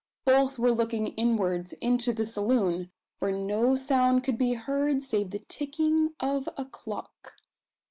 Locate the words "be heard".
4.35-5.03